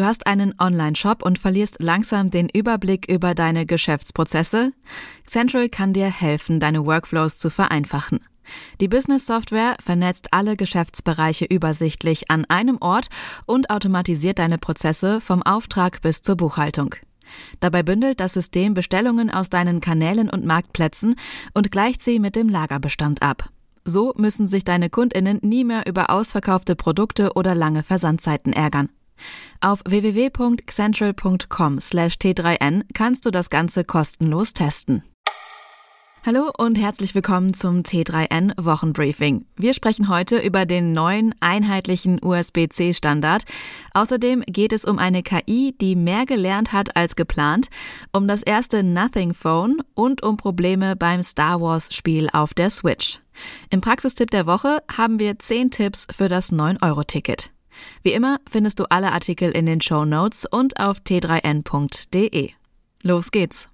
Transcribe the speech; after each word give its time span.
Du 0.00 0.06
hast 0.06 0.26
einen 0.26 0.54
Online-Shop 0.58 1.22
und 1.22 1.38
verlierst 1.38 1.76
langsam 1.78 2.30
den 2.30 2.48
Überblick 2.48 3.06
über 3.12 3.34
deine 3.34 3.66
Geschäftsprozesse? 3.66 4.72
Central 5.26 5.68
kann 5.68 5.92
dir 5.92 6.10
helfen, 6.10 6.58
deine 6.58 6.86
Workflows 6.86 7.36
zu 7.36 7.50
vereinfachen. 7.50 8.20
Die 8.80 8.88
Business-Software 8.88 9.76
vernetzt 9.78 10.32
alle 10.32 10.56
Geschäftsbereiche 10.56 11.44
übersichtlich 11.44 12.30
an 12.30 12.46
einem 12.46 12.78
Ort 12.80 13.08
und 13.44 13.68
automatisiert 13.68 14.38
deine 14.38 14.56
Prozesse 14.56 15.20
vom 15.20 15.42
Auftrag 15.42 16.00
bis 16.00 16.22
zur 16.22 16.36
Buchhaltung. 16.36 16.94
Dabei 17.60 17.82
bündelt 17.82 18.20
das 18.20 18.32
System 18.32 18.72
Bestellungen 18.72 19.28
aus 19.28 19.50
deinen 19.50 19.82
Kanälen 19.82 20.30
und 20.30 20.46
Marktplätzen 20.46 21.14
und 21.52 21.70
gleicht 21.70 22.00
sie 22.00 22.20
mit 22.20 22.36
dem 22.36 22.48
Lagerbestand 22.48 23.20
ab. 23.20 23.50
So 23.84 24.14
müssen 24.16 24.48
sich 24.48 24.64
deine 24.64 24.88
Kundinnen 24.88 25.40
nie 25.42 25.64
mehr 25.64 25.86
über 25.86 26.08
ausverkaufte 26.08 26.74
Produkte 26.74 27.34
oder 27.34 27.54
lange 27.54 27.82
Versandzeiten 27.82 28.54
ärgern. 28.54 28.88
Auf 29.60 29.82
www.central.com/t3n 29.86 32.84
kannst 32.94 33.26
du 33.26 33.30
das 33.30 33.50
Ganze 33.50 33.84
kostenlos 33.84 34.52
testen. 34.52 35.04
Hallo 36.26 36.50
und 36.58 36.76
herzlich 36.76 37.14
willkommen 37.14 37.54
zum 37.54 37.80
T3N 37.80 38.52
Wochenbriefing. 38.62 39.46
Wir 39.56 39.72
sprechen 39.72 40.10
heute 40.10 40.36
über 40.36 40.66
den 40.66 40.92
neuen 40.92 41.34
einheitlichen 41.40 42.22
USB-C 42.22 42.92
Standard. 42.92 43.44
Außerdem 43.94 44.42
geht 44.42 44.74
es 44.74 44.84
um 44.84 44.98
eine 44.98 45.22
KI, 45.22 45.74
die 45.80 45.96
mehr 45.96 46.26
gelernt 46.26 46.74
hat 46.74 46.94
als 46.94 47.16
geplant, 47.16 47.68
um 48.12 48.28
das 48.28 48.42
erste 48.42 48.82
Nothing 48.82 49.32
Phone 49.32 49.78
und 49.94 50.22
um 50.22 50.36
Probleme 50.36 50.94
beim 50.94 51.22
Star 51.22 51.62
Wars 51.62 51.88
Spiel 51.94 52.28
auf 52.34 52.52
der 52.52 52.68
Switch. 52.68 53.20
Im 53.70 53.80
Praxistipp 53.80 54.30
der 54.30 54.44
Woche 54.44 54.82
haben 54.94 55.20
wir 55.20 55.38
10 55.38 55.70
Tipps 55.70 56.06
für 56.14 56.28
das 56.28 56.52
9-Euro-Ticket. 56.52 57.50
Wie 58.02 58.12
immer 58.12 58.38
findest 58.48 58.78
du 58.80 58.84
alle 58.90 59.12
Artikel 59.12 59.50
in 59.50 59.66
den 59.66 59.80
Show 59.80 60.04
Notes 60.04 60.46
und 60.46 60.78
auf 60.78 60.98
t3n.de. 60.98 62.50
Los 63.02 63.30
geht's! 63.30 63.68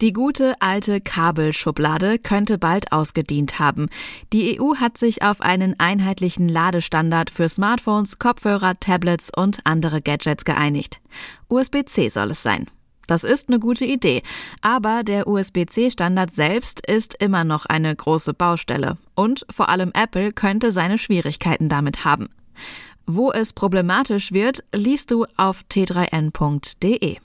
Die 0.00 0.12
gute 0.12 0.54
alte 0.60 1.00
Kabelschublade 1.00 2.20
könnte 2.20 2.56
bald 2.56 2.92
ausgedient 2.92 3.58
haben. 3.58 3.88
Die 4.32 4.60
EU 4.60 4.76
hat 4.76 4.96
sich 4.96 5.22
auf 5.22 5.40
einen 5.40 5.74
einheitlichen 5.80 6.48
Ladestandard 6.48 7.30
für 7.30 7.48
Smartphones, 7.48 8.20
Kopfhörer, 8.20 8.78
Tablets 8.78 9.28
und 9.34 9.58
andere 9.64 10.00
Gadgets 10.00 10.44
geeinigt. 10.44 11.00
USB-C 11.48 12.10
soll 12.10 12.30
es 12.30 12.44
sein. 12.44 12.68
Das 13.08 13.24
ist 13.24 13.48
eine 13.48 13.58
gute 13.58 13.86
Idee, 13.86 14.22
aber 14.60 15.02
der 15.02 15.26
USB-C-Standard 15.26 16.30
selbst 16.30 16.86
ist 16.86 17.14
immer 17.18 17.42
noch 17.42 17.66
eine 17.66 17.96
große 17.96 18.34
Baustelle 18.34 18.98
und 19.16 19.46
vor 19.50 19.70
allem 19.70 19.90
Apple 19.94 20.32
könnte 20.32 20.70
seine 20.70 20.98
Schwierigkeiten 20.98 21.70
damit 21.70 22.04
haben. 22.04 22.28
Wo 23.06 23.32
es 23.32 23.54
problematisch 23.54 24.32
wird, 24.32 24.62
liest 24.74 25.10
du 25.10 25.24
auf 25.38 25.64
t3n.de. 25.72 27.16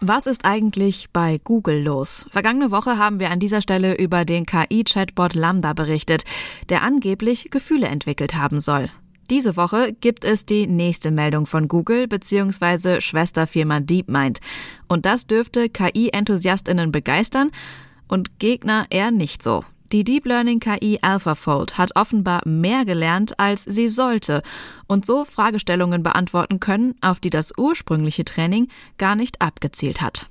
Was 0.00 0.26
ist 0.26 0.44
eigentlich 0.44 1.08
bei 1.10 1.40
Google 1.42 1.82
los? 1.82 2.26
Vergangene 2.30 2.70
Woche 2.70 2.98
haben 2.98 3.18
wir 3.18 3.30
an 3.30 3.40
dieser 3.40 3.62
Stelle 3.62 3.96
über 3.96 4.26
den 4.26 4.44
KI-Chatbot 4.44 5.32
Lambda 5.32 5.72
berichtet, 5.72 6.24
der 6.68 6.82
angeblich 6.82 7.48
Gefühle 7.50 7.86
entwickelt 7.86 8.34
haben 8.34 8.60
soll. 8.60 8.90
Diese 9.26 9.56
Woche 9.56 9.92
gibt 9.92 10.24
es 10.24 10.46
die 10.46 10.66
nächste 10.66 11.10
Meldung 11.10 11.46
von 11.46 11.68
Google 11.68 12.08
bzw. 12.08 13.00
Schwesterfirma 13.00 13.80
DeepMind. 13.80 14.40
Und 14.88 15.06
das 15.06 15.26
dürfte 15.26 15.68
KI-EnthusiastInnen 15.68 16.92
begeistern 16.92 17.50
und 18.08 18.38
Gegner 18.38 18.86
eher 18.90 19.10
nicht 19.10 19.42
so. 19.42 19.64
Die 19.92 20.02
Deep 20.02 20.26
Learning 20.26 20.58
KI 20.58 20.98
AlphaFold 21.00 21.78
hat 21.78 21.94
offenbar 21.94 22.42
mehr 22.44 22.84
gelernt, 22.84 23.38
als 23.38 23.62
sie 23.62 23.88
sollte 23.88 24.42
und 24.88 25.06
so 25.06 25.24
Fragestellungen 25.24 26.02
beantworten 26.02 26.58
können, 26.58 26.96
auf 27.00 27.20
die 27.20 27.30
das 27.30 27.52
ursprüngliche 27.56 28.24
Training 28.24 28.68
gar 28.98 29.14
nicht 29.14 29.40
abgezielt 29.40 30.00
hat. 30.00 30.28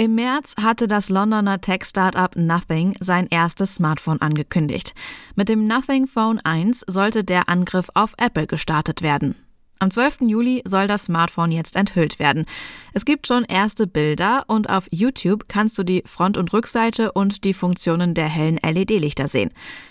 Im 0.00 0.14
März 0.14 0.54
hatte 0.62 0.86
das 0.86 1.08
Londoner 1.08 1.60
Tech-Startup 1.60 2.36
Nothing 2.36 2.94
sein 3.00 3.26
erstes 3.28 3.74
Smartphone 3.74 4.20
angekündigt. 4.20 4.94
Mit 5.34 5.48
dem 5.48 5.66
Nothing 5.66 6.06
Phone 6.06 6.38
1 6.38 6.84
sollte 6.86 7.24
der 7.24 7.48
Angriff 7.48 7.88
auf 7.94 8.14
Apple 8.16 8.46
gestartet 8.46 9.02
werden. 9.02 9.34
Am 9.80 9.90
12. 9.90 10.18
Juli 10.20 10.62
soll 10.64 10.86
das 10.86 11.06
Smartphone 11.06 11.50
jetzt 11.50 11.74
enthüllt 11.74 12.20
werden. 12.20 12.46
Es 12.92 13.04
gibt 13.04 13.26
schon 13.26 13.42
erste 13.42 13.88
Bilder 13.88 14.44
und 14.46 14.70
auf 14.70 14.86
YouTube 14.92 15.48
kannst 15.48 15.76
du 15.78 15.82
die 15.82 16.04
Front- 16.06 16.36
und 16.36 16.52
Rückseite 16.52 17.10
und 17.10 17.42
die 17.42 17.52
Funktionen 17.52 18.14
der 18.14 18.28
hellen 18.28 18.60
LED-Lichter 18.62 19.26
sehen. 19.26 19.50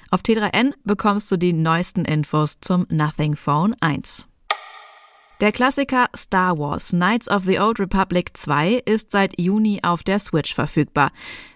Auf 0.09 0.21
T3N 0.21 0.71
bekommst 0.85 1.29
du 1.33 1.35
die 1.35 1.51
neuesten 1.51 2.05
Infos 2.05 2.61
zum 2.61 2.85
Nothing 2.89 3.35
Phone 3.35 3.75
1. 3.81 4.25
Der 5.39 5.51
Klassiker 5.51 6.07
Star 6.15 6.57
Wars 6.57 6.89
Knights 6.89 7.29
of 7.29 7.43
the 7.43 7.59
Old 7.59 7.79
Republic 7.79 8.35
2 8.35 8.81
ist 8.85 9.11
seit 9.11 9.39
Juni 9.39 9.79
auf 9.83 10.01
der 10.01 10.17
Switch 10.17 10.51
verfügbar. 10.55 11.11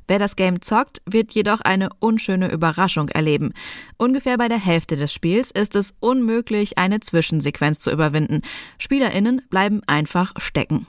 Wer 0.08 0.20
das 0.20 0.36
Game 0.36 0.62
zockt, 0.62 1.02
wird 1.10 1.32
jedoch 1.32 1.62
eine 1.62 1.90
unschöne 1.98 2.52
Überraschung 2.52 3.10
erleben. 3.10 3.54
Ungefähr 3.98 4.38
bei 4.38 4.50
der 4.50 4.60
Hälfte 4.60 4.98
des 4.98 5.12
Spiels 5.12 5.50
ist 5.50 5.76
es 5.76 5.96
unmöglich, 6.00 6.78
eine 6.78 7.00
Zwischensequenz 7.00 7.80
zu 7.80 7.90
überwinden. 7.92 8.42
Spielerinnen 8.78 9.42
bleiben 9.50 9.82
einfach 9.88 10.34
stecken. 10.38 10.86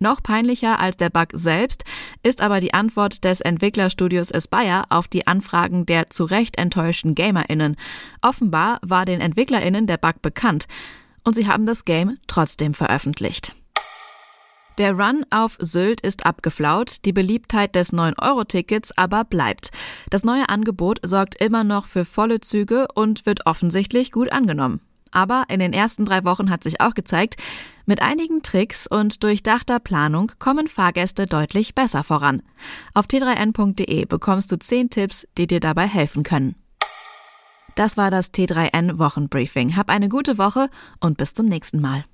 Noch 0.00 0.20
peinlicher 0.20 0.80
als 0.80 0.96
der 0.96 1.10
Bug 1.10 1.28
selbst 1.32 1.84
ist 2.24 2.40
aber 2.40 2.58
die 2.58 2.74
Antwort 2.74 3.22
des 3.22 3.40
Entwicklerstudios 3.40 4.32
Aspire 4.32 4.82
auf 4.88 5.06
die 5.06 5.28
Anfragen 5.28 5.86
der 5.86 6.08
zu 6.08 6.24
Recht 6.24 6.58
enttäuschten 6.58 7.14
GamerInnen. 7.14 7.76
Offenbar 8.20 8.80
war 8.82 9.04
den 9.04 9.20
EntwicklerInnen 9.20 9.86
der 9.86 9.98
Bug 9.98 10.20
bekannt 10.22 10.66
und 11.24 11.34
sie 11.34 11.46
haben 11.46 11.66
das 11.66 11.84
Game 11.84 12.18
trotzdem 12.26 12.74
veröffentlicht. 12.74 13.56
Der 14.78 14.94
Run 14.94 15.26
auf 15.30 15.56
Sylt 15.58 16.00
ist 16.00 16.24
abgeflaut, 16.24 17.04
die 17.04 17.12
Beliebtheit 17.12 17.74
des 17.74 17.92
9-Euro-Tickets 17.92 18.96
aber 18.96 19.24
bleibt. 19.24 19.70
Das 20.08 20.24
neue 20.24 20.48
Angebot 20.48 20.98
sorgt 21.02 21.34
immer 21.34 21.62
noch 21.62 21.86
für 21.86 22.06
volle 22.06 22.40
Züge 22.40 22.86
und 22.94 23.26
wird 23.26 23.46
offensichtlich 23.46 24.12
gut 24.12 24.32
angenommen. 24.32 24.80
Aber 25.10 25.44
in 25.48 25.60
den 25.60 25.74
ersten 25.74 26.06
drei 26.06 26.24
Wochen 26.24 26.48
hat 26.48 26.62
sich 26.62 26.80
auch 26.80 26.94
gezeigt, 26.94 27.36
mit 27.84 28.00
einigen 28.00 28.42
Tricks 28.42 28.86
und 28.86 29.22
durchdachter 29.22 29.78
Planung 29.78 30.32
kommen 30.38 30.68
Fahrgäste 30.68 31.26
deutlich 31.26 31.74
besser 31.74 32.02
voran. 32.02 32.42
Auf 32.94 33.06
t3n.de 33.06 34.06
bekommst 34.06 34.50
du 34.50 34.58
10 34.58 34.88
Tipps, 34.88 35.26
die 35.36 35.46
dir 35.46 35.60
dabei 35.60 35.86
helfen 35.86 36.22
können. 36.22 36.54
Das 37.74 37.96
war 37.96 38.10
das 38.10 38.32
T3N 38.32 38.98
Wochenbriefing. 38.98 39.76
Hab 39.76 39.88
eine 39.88 40.08
gute 40.08 40.38
Woche 40.38 40.68
und 41.00 41.16
bis 41.16 41.34
zum 41.34 41.46
nächsten 41.46 41.80
Mal. 41.80 42.04